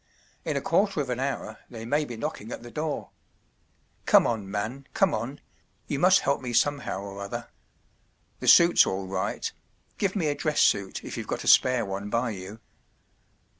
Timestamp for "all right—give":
8.87-10.15